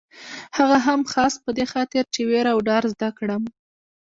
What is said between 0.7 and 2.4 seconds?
هم خاص په دې خاطر چې